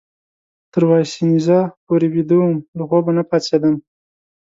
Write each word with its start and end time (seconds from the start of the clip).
تر 0.71 0.81
وایسینزا 0.89 1.59
پورې 1.85 2.07
بیده 2.13 2.35
وم، 2.39 2.53
له 2.77 2.83
خوبه 2.89 3.11
نه 3.17 3.23
پاڅېدم. 3.29 3.75